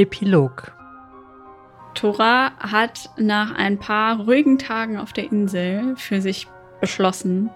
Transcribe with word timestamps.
Epilog 0.00 0.72
Tora 1.92 2.52
hat 2.58 3.10
nach 3.18 3.54
ein 3.54 3.78
paar 3.78 4.20
ruhigen 4.20 4.56
Tagen 4.56 4.96
auf 4.96 5.12
der 5.12 5.30
Insel 5.30 5.94
für 5.98 6.22
sich 6.22 6.46
beschlossen, 6.80 7.50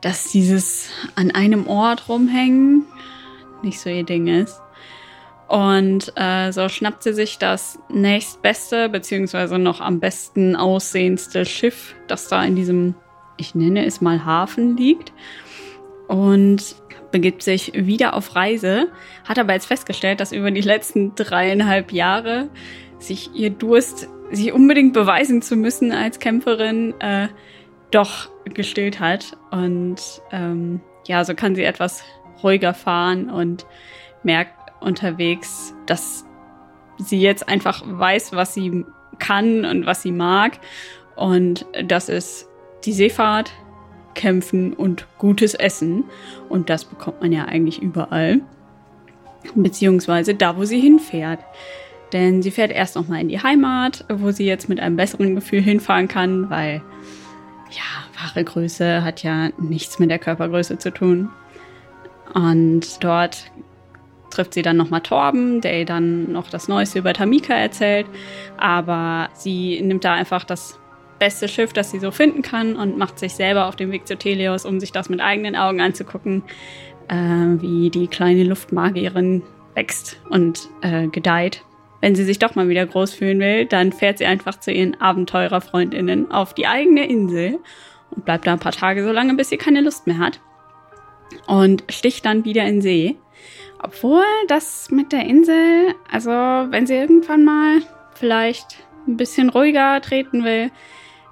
dass 0.00 0.32
dieses 0.32 0.90
an 1.14 1.30
einem 1.30 1.68
Ort 1.68 2.08
rumhängen 2.08 2.84
nicht 3.62 3.78
so 3.78 3.88
ihr 3.88 4.02
Ding 4.02 4.26
ist. 4.26 4.60
Und 5.46 6.12
äh, 6.16 6.50
so 6.50 6.68
schnappt 6.68 7.04
sie 7.04 7.12
sich 7.12 7.38
das 7.38 7.78
nächstbeste, 7.88 8.88
beziehungsweise 8.88 9.60
noch 9.60 9.80
am 9.80 10.00
besten 10.00 10.56
aussehendste 10.56 11.44
Schiff, 11.44 11.94
das 12.08 12.26
da 12.26 12.42
in 12.42 12.56
diesem, 12.56 12.96
ich 13.36 13.54
nenne 13.54 13.86
es 13.86 14.00
mal 14.00 14.24
Hafen 14.24 14.76
liegt. 14.76 15.12
Und 16.08 16.76
begibt 17.10 17.42
sich 17.42 17.72
wieder 17.74 18.14
auf 18.14 18.36
Reise, 18.36 18.88
hat 19.24 19.38
aber 19.38 19.54
jetzt 19.54 19.66
festgestellt, 19.66 20.20
dass 20.20 20.32
über 20.32 20.50
die 20.50 20.60
letzten 20.60 21.14
dreieinhalb 21.14 21.92
Jahre 21.92 22.48
sich 22.98 23.30
ihr 23.34 23.50
Durst, 23.50 24.08
sich 24.30 24.52
unbedingt 24.52 24.92
beweisen 24.92 25.42
zu 25.42 25.56
müssen 25.56 25.92
als 25.92 26.18
Kämpferin, 26.18 26.94
äh, 27.00 27.28
doch 27.90 28.28
gestillt 28.44 29.00
hat. 29.00 29.36
Und 29.50 29.96
ähm, 30.32 30.80
ja, 31.06 31.24
so 31.24 31.34
kann 31.34 31.54
sie 31.54 31.64
etwas 31.64 32.02
ruhiger 32.42 32.74
fahren 32.74 33.30
und 33.30 33.66
merkt 34.22 34.52
unterwegs, 34.80 35.74
dass 35.86 36.24
sie 36.98 37.20
jetzt 37.20 37.48
einfach 37.48 37.82
weiß, 37.86 38.32
was 38.32 38.54
sie 38.54 38.84
kann 39.18 39.64
und 39.64 39.86
was 39.86 40.02
sie 40.02 40.12
mag. 40.12 40.58
Und 41.14 41.66
das 41.84 42.08
ist 42.08 42.48
die 42.84 42.92
Seefahrt, 42.92 43.52
Kämpfen 44.16 44.72
und 44.72 45.06
gutes 45.18 45.54
Essen. 45.54 46.04
Und 46.48 46.68
das 46.68 46.84
bekommt 46.84 47.20
man 47.20 47.30
ja 47.30 47.44
eigentlich 47.44 47.80
überall. 47.80 48.40
Beziehungsweise 49.54 50.34
da, 50.34 50.56
wo 50.56 50.64
sie 50.64 50.80
hinfährt. 50.80 51.38
Denn 52.12 52.42
sie 52.42 52.50
fährt 52.50 52.72
erst 52.72 52.96
nochmal 52.96 53.20
in 53.20 53.28
die 53.28 53.40
Heimat, 53.40 54.04
wo 54.08 54.32
sie 54.32 54.46
jetzt 54.46 54.68
mit 54.68 54.80
einem 54.80 54.96
besseren 54.96 55.34
Gefühl 55.34 55.60
hinfahren 55.60 56.08
kann, 56.08 56.50
weil 56.50 56.82
ja, 57.70 58.22
wahre 58.22 58.44
Größe 58.44 59.04
hat 59.04 59.22
ja 59.22 59.50
nichts 59.58 59.98
mit 59.98 60.10
der 60.10 60.18
Körpergröße 60.18 60.78
zu 60.78 60.92
tun. 60.92 61.30
Und 62.34 63.02
dort 63.02 63.50
trifft 64.30 64.54
sie 64.54 64.62
dann 64.62 64.76
nochmal 64.76 65.00
Torben, 65.00 65.60
der 65.60 65.80
ihr 65.80 65.84
dann 65.84 66.30
noch 66.32 66.48
das 66.48 66.68
Neueste 66.68 66.98
über 66.98 67.12
Tamika 67.12 67.54
erzählt. 67.54 68.06
Aber 68.56 69.28
sie 69.34 69.80
nimmt 69.82 70.04
da 70.04 70.14
einfach 70.14 70.44
das 70.44 70.78
beste 71.18 71.48
Schiff, 71.48 71.72
das 71.72 71.90
sie 71.90 71.98
so 71.98 72.10
finden 72.10 72.42
kann 72.42 72.76
und 72.76 72.98
macht 72.98 73.18
sich 73.18 73.34
selber 73.34 73.66
auf 73.66 73.76
den 73.76 73.90
Weg 73.92 74.06
zu 74.06 74.16
Telios, 74.16 74.64
um 74.64 74.80
sich 74.80 74.92
das 74.92 75.08
mit 75.08 75.20
eigenen 75.20 75.56
Augen 75.56 75.80
anzugucken, 75.80 76.42
äh, 77.08 77.14
wie 77.14 77.90
die 77.90 78.08
kleine 78.08 78.44
Luftmagierin 78.44 79.42
wächst 79.74 80.20
und 80.30 80.68
äh, 80.82 81.06
gedeiht. 81.08 81.62
Wenn 82.00 82.14
sie 82.14 82.24
sich 82.24 82.38
doch 82.38 82.54
mal 82.54 82.68
wieder 82.68 82.86
groß 82.86 83.14
fühlen 83.14 83.40
will, 83.40 83.66
dann 83.66 83.92
fährt 83.92 84.18
sie 84.18 84.26
einfach 84.26 84.60
zu 84.60 84.70
ihren 84.70 85.00
Abenteurerfreundinnen 85.00 86.30
auf 86.30 86.54
die 86.54 86.66
eigene 86.66 87.08
Insel 87.08 87.58
und 88.10 88.24
bleibt 88.24 88.46
da 88.46 88.52
ein 88.52 88.58
paar 88.58 88.72
Tage 88.72 89.02
so 89.04 89.12
lange, 89.12 89.34
bis 89.34 89.48
sie 89.48 89.56
keine 89.56 89.80
Lust 89.80 90.06
mehr 90.06 90.18
hat. 90.18 90.40
Und 91.46 91.84
sticht 91.90 92.24
dann 92.24 92.44
wieder 92.44 92.64
in 92.64 92.80
See. 92.80 93.16
Obwohl 93.82 94.24
das 94.48 94.90
mit 94.90 95.12
der 95.12 95.26
Insel, 95.26 95.94
also 96.10 96.30
wenn 96.30 96.86
sie 96.86 96.94
irgendwann 96.94 97.44
mal 97.44 97.82
vielleicht 98.14 98.78
ein 99.06 99.16
bisschen 99.16 99.48
ruhiger 99.48 100.00
treten 100.00 100.44
will, 100.44 100.70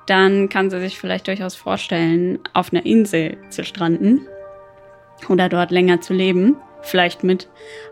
dann 0.06 0.48
kann 0.48 0.70
sie 0.70 0.80
sich 0.80 0.98
vielleicht 0.98 1.26
durchaus 1.26 1.54
vorstellen, 1.54 2.38
auf 2.52 2.72
einer 2.72 2.84
Insel 2.84 3.38
zu 3.50 3.64
stranden 3.64 4.26
oder 5.28 5.48
dort 5.48 5.70
länger 5.70 6.00
zu 6.00 6.12
leben. 6.12 6.56
Vielleicht 6.82 7.24
mit 7.24 7.48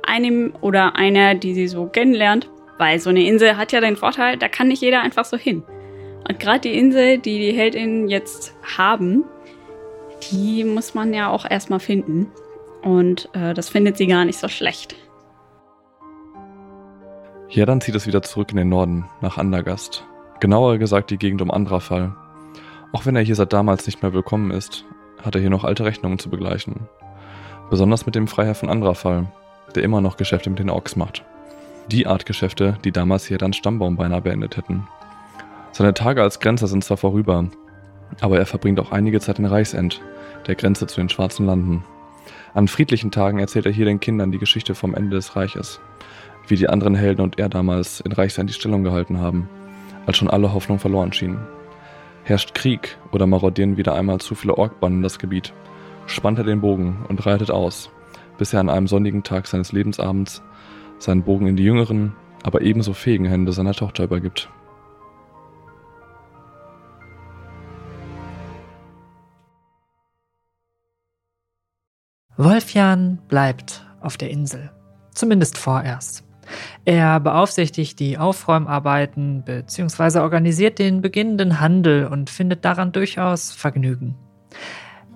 einem 0.06 0.54
oder 0.60 0.96
einer, 0.96 1.34
die 1.34 1.54
sie 1.54 1.68
so 1.68 1.86
kennenlernt. 1.86 2.50
Weil 2.78 2.98
so 2.98 3.10
eine 3.10 3.26
Insel 3.26 3.56
hat 3.56 3.72
ja 3.72 3.80
den 3.80 3.96
Vorteil, 3.96 4.36
da 4.36 4.48
kann 4.48 4.68
nicht 4.68 4.82
jeder 4.82 5.02
einfach 5.02 5.24
so 5.24 5.36
hin. 5.36 5.62
Und 6.28 6.38
gerade 6.40 6.60
die 6.60 6.76
Insel, 6.76 7.18
die 7.18 7.38
die 7.38 7.52
Heldinnen 7.52 8.08
jetzt 8.08 8.54
haben, 8.76 9.24
die 10.30 10.64
muss 10.64 10.94
man 10.94 11.12
ja 11.14 11.30
auch 11.30 11.48
erstmal 11.48 11.80
finden. 11.80 12.30
Und 12.82 13.28
äh, 13.34 13.54
das 13.54 13.68
findet 13.68 13.96
sie 13.96 14.06
gar 14.06 14.24
nicht 14.24 14.38
so 14.38 14.48
schlecht. 14.48 14.96
Ja, 17.48 17.66
dann 17.66 17.80
zieht 17.80 17.94
es 17.94 18.06
wieder 18.06 18.22
zurück 18.22 18.50
in 18.50 18.56
den 18.56 18.68
Norden, 18.68 19.08
nach 19.20 19.38
Andergast. 19.38 20.04
Genauer 20.42 20.78
gesagt 20.78 21.10
die 21.10 21.18
Gegend 21.18 21.40
um 21.40 21.52
Andrafall. 21.52 22.16
Auch 22.90 23.06
wenn 23.06 23.14
er 23.14 23.22
hier 23.22 23.36
seit 23.36 23.52
damals 23.52 23.86
nicht 23.86 24.02
mehr 24.02 24.12
willkommen 24.12 24.50
ist, 24.50 24.84
hat 25.22 25.36
er 25.36 25.40
hier 25.40 25.50
noch 25.50 25.62
alte 25.62 25.84
Rechnungen 25.84 26.18
zu 26.18 26.30
begleichen. 26.30 26.88
Besonders 27.70 28.06
mit 28.06 28.16
dem 28.16 28.26
Freiherr 28.26 28.56
von 28.56 28.68
Andrafall, 28.68 29.30
der 29.76 29.84
immer 29.84 30.00
noch 30.00 30.16
Geschäfte 30.16 30.50
mit 30.50 30.58
den 30.58 30.68
Orks 30.68 30.96
macht. 30.96 31.24
Die 31.92 32.08
Art 32.08 32.26
Geschäfte, 32.26 32.76
die 32.82 32.90
damals 32.90 33.24
hier 33.24 33.38
dann 33.38 33.52
Stammbaum 33.52 33.94
beinahe 33.94 34.20
beendet 34.20 34.56
hätten. 34.56 34.88
Seine 35.70 35.94
Tage 35.94 36.20
als 36.20 36.40
Grenzer 36.40 36.66
sind 36.66 36.82
zwar 36.82 36.96
vorüber, 36.96 37.44
aber 38.20 38.36
er 38.36 38.46
verbringt 38.46 38.80
auch 38.80 38.90
einige 38.90 39.20
Zeit 39.20 39.38
in 39.38 39.46
Reichsend, 39.46 40.00
der 40.48 40.56
Grenze 40.56 40.88
zu 40.88 41.00
den 41.00 41.08
Schwarzen 41.08 41.46
Landen. 41.46 41.84
An 42.52 42.66
friedlichen 42.66 43.12
Tagen 43.12 43.38
erzählt 43.38 43.66
er 43.66 43.72
hier 43.72 43.84
den 43.84 44.00
Kindern 44.00 44.32
die 44.32 44.38
Geschichte 44.38 44.74
vom 44.74 44.96
Ende 44.96 45.14
des 45.14 45.36
Reiches, 45.36 45.78
wie 46.48 46.56
die 46.56 46.68
anderen 46.68 46.96
Helden 46.96 47.22
und 47.22 47.38
er 47.38 47.48
damals 47.48 48.00
in 48.00 48.10
Reichsend 48.10 48.50
die 48.50 48.54
Stellung 48.54 48.82
gehalten 48.82 49.20
haben, 49.20 49.48
als 50.06 50.16
schon 50.16 50.30
alle 50.30 50.52
Hoffnung 50.52 50.78
verloren 50.78 51.12
schien. 51.12 51.38
Herrscht 52.24 52.54
Krieg 52.54 52.98
oder 53.10 53.26
marodieren 53.26 53.76
wieder 53.76 53.94
einmal 53.94 54.18
zu 54.18 54.34
viele 54.34 54.56
Orkbanden 54.56 55.02
das 55.02 55.18
Gebiet, 55.18 55.52
spannt 56.06 56.38
er 56.38 56.44
den 56.44 56.60
Bogen 56.60 57.04
und 57.08 57.24
reitet 57.26 57.50
aus, 57.50 57.90
bis 58.38 58.52
er 58.52 58.60
an 58.60 58.70
einem 58.70 58.86
sonnigen 58.86 59.22
Tag 59.22 59.46
seines 59.46 59.72
Lebensabends 59.72 60.42
seinen 61.02 61.22
Bogen 61.22 61.46
in 61.46 61.56
die 61.56 61.64
jüngeren, 61.64 62.14
aber 62.42 62.62
ebenso 62.62 62.92
fähigen 62.92 63.26
Hände 63.26 63.52
seiner 63.52 63.74
Tochter 63.74 64.04
übergibt. 64.04 64.48
Wolfjan 72.36 73.18
bleibt 73.28 73.86
auf 74.00 74.16
der 74.16 74.30
Insel. 74.30 74.72
Zumindest 75.12 75.58
vorerst. 75.58 76.24
Er 76.84 77.20
beaufsichtigt 77.20 78.00
die 78.00 78.18
Aufräumarbeiten 78.18 79.44
bzw. 79.44 80.18
organisiert 80.18 80.80
den 80.80 81.00
beginnenden 81.00 81.60
Handel 81.60 82.06
und 82.06 82.28
findet 82.28 82.64
daran 82.64 82.90
durchaus 82.90 83.52
Vergnügen. 83.52 84.16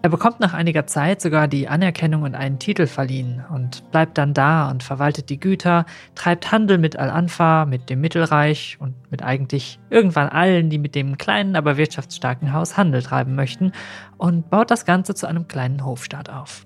Er 0.02 0.10
bekommt 0.10 0.38
nach 0.38 0.54
einiger 0.54 0.86
Zeit 0.86 1.20
sogar 1.20 1.48
die 1.48 1.66
Anerkennung 1.66 2.22
und 2.22 2.36
einen 2.36 2.60
Titel 2.60 2.86
verliehen 2.86 3.42
und 3.52 3.90
bleibt 3.90 4.16
dann 4.18 4.34
da 4.34 4.70
und 4.70 4.84
verwaltet 4.84 5.30
die 5.30 5.40
Güter, 5.40 5.86
treibt 6.14 6.52
Handel 6.52 6.78
mit 6.78 6.96
Al-Anfa, 6.96 7.64
mit 7.64 7.90
dem 7.90 8.00
Mittelreich 8.00 8.76
und 8.78 8.94
mit 9.10 9.24
eigentlich 9.24 9.80
irgendwann 9.90 10.28
allen, 10.28 10.70
die 10.70 10.78
mit 10.78 10.94
dem 10.94 11.18
kleinen, 11.18 11.56
aber 11.56 11.76
wirtschaftsstarken 11.76 12.52
Haus 12.52 12.76
Handel 12.76 13.02
treiben 13.02 13.34
möchten 13.34 13.72
und 14.16 14.48
baut 14.48 14.70
das 14.70 14.84
Ganze 14.84 15.16
zu 15.16 15.26
einem 15.26 15.48
kleinen 15.48 15.84
Hofstaat 15.84 16.30
auf. 16.30 16.65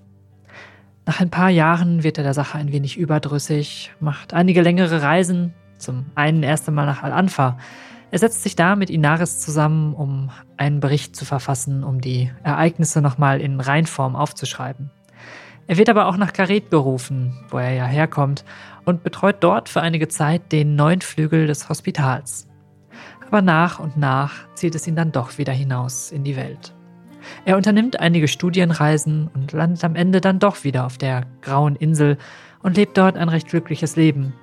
Nach 1.05 1.19
ein 1.19 1.29
paar 1.29 1.49
Jahren 1.49 2.03
wird 2.03 2.17
er 2.17 2.23
der 2.23 2.33
Sache 2.33 2.57
ein 2.57 2.71
wenig 2.71 2.97
überdrüssig, 2.97 3.91
macht 3.99 4.33
einige 4.33 4.61
längere 4.61 5.01
Reisen, 5.01 5.53
zum 5.77 6.05
einen 6.15 6.43
erst 6.43 6.67
einmal 6.67 6.85
nach 6.85 7.03
Al-Anfa. 7.03 7.57
Er 8.11 8.19
setzt 8.19 8.43
sich 8.43 8.55
da 8.55 8.75
mit 8.75 8.89
Inaris 8.89 9.39
zusammen, 9.39 9.93
um 9.93 10.29
einen 10.57 10.79
Bericht 10.79 11.15
zu 11.15 11.25
verfassen, 11.25 11.83
um 11.83 12.01
die 12.01 12.31
Ereignisse 12.43 13.01
nochmal 13.01 13.41
in 13.41 13.59
Reinform 13.59 14.15
aufzuschreiben. 14.15 14.91
Er 15.67 15.77
wird 15.77 15.89
aber 15.89 16.07
auch 16.07 16.17
nach 16.17 16.33
Karet 16.33 16.69
gerufen, 16.69 17.33
wo 17.49 17.57
er 17.57 17.73
ja 17.73 17.85
herkommt, 17.85 18.43
und 18.83 19.03
betreut 19.03 19.37
dort 19.39 19.69
für 19.69 19.81
einige 19.81 20.07
Zeit 20.07 20.51
den 20.51 20.75
neuen 20.75 21.01
Flügel 21.01 21.47
des 21.47 21.69
Hospitals. 21.69 22.47
Aber 23.27 23.41
nach 23.41 23.79
und 23.79 23.95
nach 23.95 24.33
zieht 24.55 24.75
es 24.75 24.87
ihn 24.87 24.95
dann 24.95 25.11
doch 25.11 25.37
wieder 25.37 25.53
hinaus 25.53 26.11
in 26.11 26.23
die 26.23 26.35
Welt. 26.35 26.73
Er 27.45 27.57
unternimmt 27.57 27.99
einige 27.99 28.27
Studienreisen 28.27 29.29
und 29.33 29.51
landet 29.51 29.83
am 29.83 29.95
Ende 29.95 30.21
dann 30.21 30.39
doch 30.39 30.63
wieder 30.63 30.85
auf 30.85 30.97
der 30.97 31.23
grauen 31.41 31.75
Insel 31.75 32.17
und 32.61 32.77
lebt 32.77 32.97
dort 32.97 33.17
ein 33.17 33.29
recht 33.29 33.47
glückliches 33.47 33.95
Leben. 33.95 34.33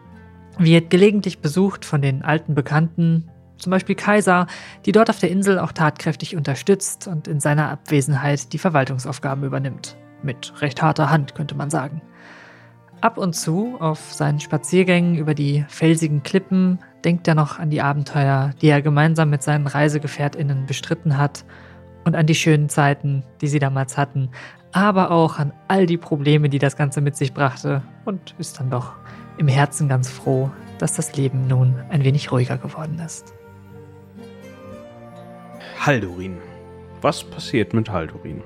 Wird 0.58 0.90
gelegentlich 0.90 1.38
besucht 1.38 1.84
von 1.84 2.02
den 2.02 2.22
alten 2.22 2.54
Bekannten, 2.54 3.30
zum 3.58 3.70
Beispiel 3.70 3.94
Kaiser, 3.94 4.46
die 4.86 4.92
dort 4.92 5.10
auf 5.10 5.18
der 5.18 5.30
Insel 5.30 5.58
auch 5.58 5.72
tatkräftig 5.72 6.36
unterstützt 6.36 7.06
und 7.08 7.28
in 7.28 7.40
seiner 7.40 7.70
Abwesenheit 7.70 8.52
die 8.52 8.58
Verwaltungsaufgaben 8.58 9.44
übernimmt. 9.44 9.96
Mit 10.22 10.52
recht 10.60 10.82
harter 10.82 11.10
Hand, 11.10 11.34
könnte 11.34 11.54
man 11.54 11.70
sagen. 11.70 12.02
Ab 13.00 13.18
und 13.18 13.34
zu, 13.34 13.76
auf 13.78 14.12
seinen 14.12 14.40
Spaziergängen 14.40 15.16
über 15.16 15.34
die 15.34 15.64
felsigen 15.68 16.24
Klippen, 16.24 16.80
denkt 17.04 17.28
er 17.28 17.36
noch 17.36 17.60
an 17.60 17.70
die 17.70 17.80
Abenteuer, 17.80 18.50
die 18.60 18.68
er 18.68 18.82
gemeinsam 18.82 19.30
mit 19.30 19.44
seinen 19.44 19.68
Reisegefährtinnen 19.68 20.66
bestritten 20.66 21.16
hat 21.16 21.44
und 22.08 22.16
an 22.16 22.26
die 22.26 22.34
schönen 22.34 22.70
Zeiten, 22.70 23.22
die 23.42 23.48
sie 23.48 23.58
damals 23.58 23.98
hatten, 23.98 24.30
aber 24.72 25.10
auch 25.10 25.38
an 25.38 25.52
all 25.68 25.84
die 25.84 25.98
Probleme, 25.98 26.48
die 26.48 26.58
das 26.58 26.74
Ganze 26.74 27.02
mit 27.02 27.16
sich 27.16 27.34
brachte 27.34 27.82
und 28.06 28.34
ist 28.38 28.58
dann 28.58 28.70
doch 28.70 28.94
im 29.36 29.46
Herzen 29.46 29.88
ganz 29.88 30.08
froh, 30.08 30.50
dass 30.78 30.94
das 30.94 31.14
Leben 31.16 31.46
nun 31.46 31.74
ein 31.90 32.04
wenig 32.04 32.32
ruhiger 32.32 32.56
geworden 32.56 32.98
ist. 33.04 33.34
Haldurin. 35.80 36.38
Was 37.02 37.22
passiert 37.22 37.74
mit 37.74 37.90
Haldurin? 37.90 38.42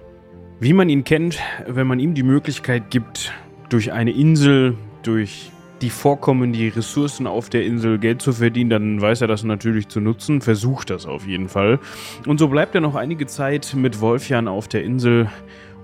Wie 0.59 0.73
man 0.73 0.89
ihn 0.89 1.05
kennt, 1.05 1.39
wenn 1.67 1.87
man 1.87 2.01
ihm 2.01 2.15
die 2.15 2.25
Möglichkeit 2.25 2.91
gibt, 2.91 3.33
durch 3.69 3.93
eine 3.93 4.11
Insel, 4.11 4.77
durch 5.05 5.53
die 5.83 5.91
Vorkommen, 5.91 6.53
die 6.53 6.69
Ressourcen 6.69 7.27
auf 7.27 7.51
der 7.51 7.65
Insel 7.65 7.99
Geld 7.99 8.23
zu 8.23 8.33
verdienen, 8.33 8.71
dann 8.71 9.01
weiß 9.01 9.21
er 9.21 9.27
das 9.27 9.43
natürlich 9.43 9.89
zu 9.89 10.01
nutzen, 10.01 10.41
versucht 10.41 10.91
das 10.91 11.07
auf 11.07 11.27
jeden 11.27 11.49
Fall. 11.49 11.81
Und 12.27 12.39
so 12.39 12.49
bleibt 12.49 12.75
er 12.75 12.81
noch 12.81 12.95
einige 12.95 13.27
Zeit 13.27 13.75
mit 13.75 14.01
Wolfjan 14.01 14.49
auf 14.49 14.69
der 14.69 14.85
Insel 14.85 15.29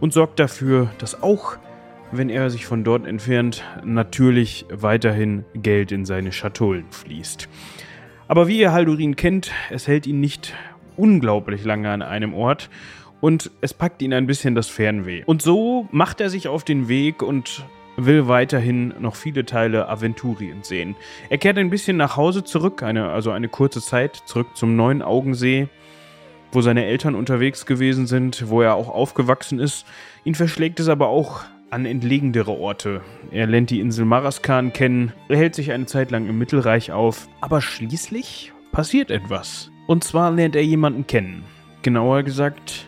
und 0.01 0.13
sorgt 0.13 0.39
dafür, 0.39 0.91
dass 0.99 1.23
auch, 1.23 1.57
wenn 2.13 2.31
er 2.31 2.49
sich 2.49 2.65
von 2.65 2.85
dort 2.85 3.07
entfernt, 3.07 3.65
natürlich 3.85 4.65
weiterhin 4.73 5.45
Geld 5.55 5.93
in 5.93 6.05
seine 6.05 6.33
Schatullen 6.33 6.87
fließt. 6.91 7.49
Aber 8.29 8.47
wie 8.47 8.59
ihr 8.59 8.73
Haldurin 8.73 9.17
kennt, 9.17 9.51
es 9.71 9.89
hält 9.89 10.07
ihn 10.07 10.21
nicht 10.21 10.55
unglaublich 10.97 11.65
lange 11.65 11.91
an 11.91 12.03
einem 12.03 12.35
Ort 12.35 12.71
und 13.21 13.51
es 13.61 13.75
packt 13.75 14.03
ihn 14.03 14.13
ein 14.13 14.27
bisschen 14.27 14.55
das 14.55 14.69
Fernweh. 14.69 15.25
Und 15.27 15.43
so 15.43 15.89
macht 15.91 16.21
er 16.21 16.31
sich 16.31 16.47
auf 16.47 16.65
den 16.65 16.89
Weg 16.89 17.23
und 17.23 17.65
will 17.99 18.29
weiterhin 18.29 18.95
noch 19.01 19.17
viele 19.17 19.45
Teile 19.45 19.89
Aventurien 19.89 20.63
sehen. 20.63 20.97
Er 21.29 21.39
kehrt 21.39 21.59
ein 21.59 21.71
bisschen 21.71 21.97
nach 21.97 22.17
Hause 22.17 22.45
zurück, 22.45 22.83
eine, 22.83 23.11
also 23.11 23.31
eine 23.33 23.49
kurze 23.49 23.83
Zeit 23.83 24.17
zurück 24.25 24.49
zum 24.55 24.77
neuen 24.77 25.03
Augensee, 25.03 25.69
wo 26.53 26.63
seine 26.63 26.87
Eltern 26.87 27.15
unterwegs 27.15 27.67
gewesen 27.67 28.07
sind, 28.07 28.49
wo 28.49 28.63
er 28.63 28.75
auch 28.75 28.89
aufgewachsen 28.89 29.59
ist. 29.59 29.85
Ihn 30.25 30.35
verschlägt 30.35 30.81
es 30.81 30.89
aber 30.89 31.09
auch 31.09 31.43
an 31.71 31.85
entlegendere 31.85 32.53
Orte. 32.53 33.03
Er 33.31 33.47
lernt 33.47 33.71
die 33.71 33.81
Insel 33.81 34.07
Maraskan 34.07 34.73
kennen, 34.73 35.13
er 35.29 35.37
hält 35.37 35.55
sich 35.55 35.73
eine 35.73 35.87
Zeit 35.87 36.11
lang 36.11 36.27
im 36.29 36.39
Mittelreich 36.39 36.93
auf, 36.93 37.29
aber 37.41 37.61
schließlich 37.61 38.53
passiert 38.73 39.11
etwas. 39.11 39.71
Und 39.87 40.05
zwar 40.05 40.31
lernt 40.31 40.57
er 40.57 40.65
jemanden 40.65 41.07
kennen. 41.07 41.45
Genauer 41.83 42.23
gesagt, 42.23 42.87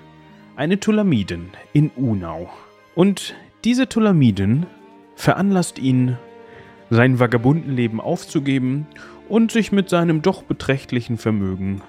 eine 0.57 0.81
Tulamidin 0.81 1.51
in 1.73 1.91
Unau. 1.91 2.51
Und 2.95 3.35
diese 3.65 3.89
Tulamidin 3.89 4.67
veranlasst 5.21 5.79
ihn, 5.79 6.17
sein 6.89 7.21
Vagabundenleben 7.21 8.01
aufzugeben 8.01 8.87
und 9.29 9.53
sich 9.53 9.71
mit 9.71 9.89
seinem 9.89 10.23
doch 10.23 10.43
beträchtlichen 10.43 11.19
Vermögen 11.19 11.83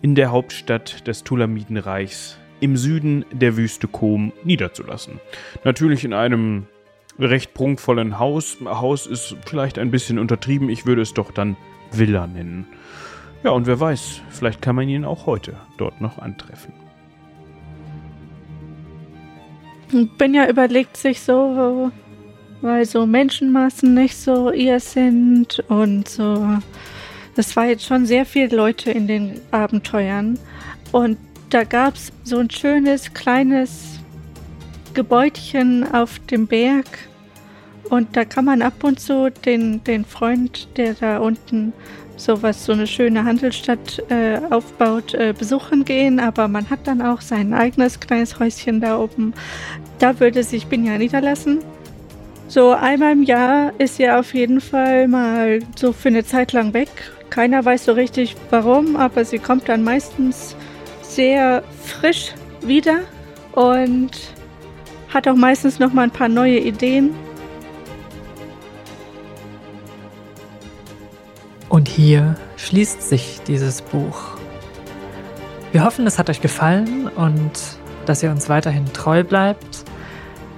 in 0.00 0.14
der 0.14 0.30
Hauptstadt 0.30 1.06
des 1.06 1.24
Tulamidenreichs 1.24 2.38
im 2.60 2.76
Süden 2.76 3.24
der 3.32 3.56
Wüste 3.56 3.88
Kom 3.88 4.32
niederzulassen. 4.44 5.20
Natürlich 5.64 6.04
in 6.04 6.12
einem 6.12 6.66
recht 7.18 7.52
prunkvollen 7.52 8.18
Haus. 8.20 8.58
Haus 8.64 9.06
ist 9.06 9.36
vielleicht 9.44 9.78
ein 9.78 9.90
bisschen 9.90 10.18
untertrieben, 10.18 10.68
ich 10.68 10.86
würde 10.86 11.02
es 11.02 11.14
doch 11.14 11.32
dann 11.32 11.56
Villa 11.90 12.26
nennen. 12.26 12.66
Ja, 13.42 13.50
und 13.50 13.66
wer 13.66 13.78
weiß, 13.78 14.22
vielleicht 14.30 14.62
kann 14.62 14.76
man 14.76 14.88
ihn 14.88 15.04
auch 15.04 15.26
heute 15.26 15.54
dort 15.78 16.00
noch 16.00 16.18
antreffen. 16.18 16.72
Benja 20.16 20.48
überlegt 20.48 20.96
sich 20.96 21.20
so, 21.20 21.90
weil 22.60 22.84
so 22.84 23.06
Menschenmassen 23.06 23.94
nicht 23.94 24.16
so 24.16 24.50
ihr 24.52 24.80
sind 24.80 25.60
und 25.68 26.08
so. 26.08 26.58
Das 27.34 27.54
war 27.56 27.66
jetzt 27.66 27.84
schon 27.84 28.04
sehr 28.06 28.26
viele 28.26 28.56
Leute 28.56 28.90
in 28.90 29.06
den 29.06 29.40
Abenteuern. 29.50 30.38
Und 30.90 31.18
da 31.50 31.64
gab 31.64 31.94
es 31.94 32.12
so 32.24 32.38
ein 32.38 32.50
schönes 32.50 33.14
kleines 33.14 34.00
Gebäudchen 34.94 35.86
auf 35.94 36.18
dem 36.30 36.46
Berg. 36.46 36.86
Und 37.90 38.16
da 38.16 38.24
kann 38.24 38.44
man 38.44 38.60
ab 38.60 38.82
und 38.82 39.00
zu 39.00 39.30
den, 39.30 39.82
den 39.84 40.04
Freund, 40.04 40.68
der 40.76 40.94
da 40.94 41.18
unten 41.18 41.72
sowas, 42.16 42.64
so 42.64 42.72
eine 42.72 42.86
schöne 42.86 43.24
Handelsstadt 43.24 44.02
äh, 44.10 44.40
aufbaut, 44.50 45.14
äh, 45.14 45.32
besuchen 45.32 45.84
gehen. 45.84 46.20
Aber 46.20 46.48
man 46.48 46.68
hat 46.68 46.80
dann 46.86 47.00
auch 47.00 47.20
sein 47.20 47.54
eigenes 47.54 48.00
kleines 48.00 48.38
Häuschen 48.40 48.80
da 48.80 48.98
oben. 48.98 49.32
Da 49.98 50.18
würde 50.20 50.42
sich 50.42 50.66
Binja 50.66 50.98
niederlassen. 50.98 51.60
So 52.48 52.70
einmal 52.70 53.12
im 53.12 53.24
Jahr 53.24 53.78
ist 53.78 53.96
sie 53.96 54.08
auf 54.08 54.32
jeden 54.32 54.62
Fall 54.62 55.06
mal 55.06 55.58
so 55.76 55.92
für 55.92 56.08
eine 56.08 56.24
Zeit 56.24 56.54
lang 56.54 56.72
weg. 56.72 56.88
Keiner 57.28 57.62
weiß 57.62 57.84
so 57.84 57.92
richtig 57.92 58.36
warum, 58.48 58.96
aber 58.96 59.26
sie 59.26 59.38
kommt 59.38 59.68
dann 59.68 59.84
meistens 59.84 60.56
sehr 61.02 61.62
frisch 61.84 62.32
wieder 62.62 63.00
und 63.52 64.12
hat 65.12 65.28
auch 65.28 65.34
meistens 65.34 65.78
noch 65.78 65.92
mal 65.92 66.04
ein 66.04 66.10
paar 66.10 66.30
neue 66.30 66.58
Ideen. 66.58 67.14
Und 71.68 71.86
hier 71.86 72.34
schließt 72.56 73.02
sich 73.02 73.40
dieses 73.46 73.82
Buch. 73.82 74.38
Wir 75.72 75.84
hoffen, 75.84 76.06
es 76.06 76.18
hat 76.18 76.30
euch 76.30 76.40
gefallen 76.40 77.08
und 77.08 77.52
dass 78.06 78.22
ihr 78.22 78.30
uns 78.30 78.48
weiterhin 78.48 78.90
treu 78.94 79.22
bleibt. 79.22 79.84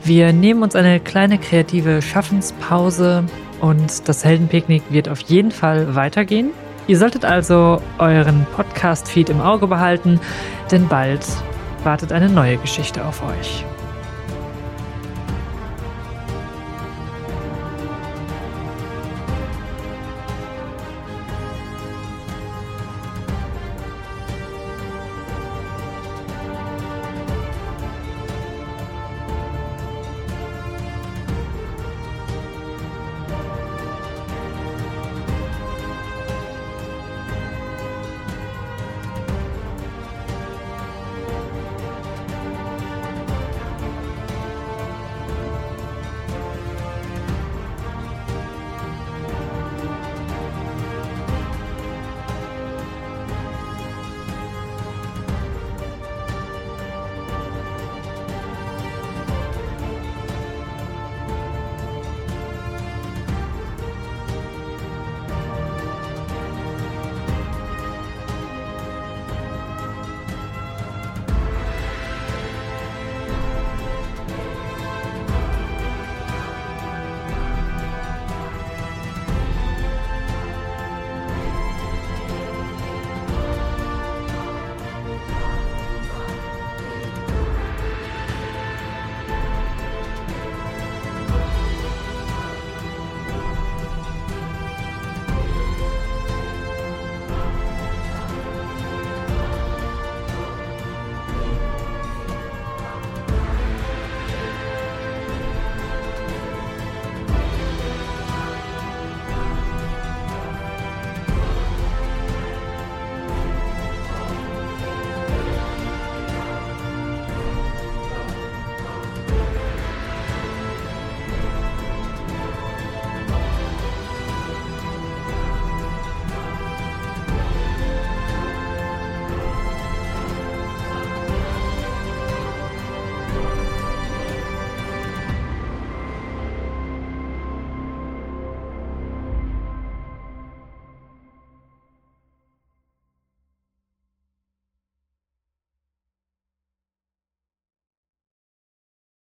Wir 0.03 0.33
nehmen 0.33 0.63
uns 0.63 0.75
eine 0.75 0.99
kleine 0.99 1.39
kreative 1.39 2.01
Schaffenspause 2.01 3.25
und 3.61 4.09
das 4.09 4.25
Heldenpicknick 4.25 4.83
wird 4.91 5.09
auf 5.09 5.21
jeden 5.21 5.51
Fall 5.51 5.95
weitergehen. 5.95 6.51
Ihr 6.87 6.99
solltet 6.99 7.25
also 7.25 7.81
euren 7.99 8.47
Podcast-Feed 8.57 9.29
im 9.29 9.41
Auge 9.41 9.67
behalten, 9.67 10.19
denn 10.71 10.89
bald 10.89 11.25
wartet 11.85 12.13
eine 12.13 12.29
neue 12.29 12.57
Geschichte 12.57 13.05
auf 13.05 13.23
euch. 13.23 13.65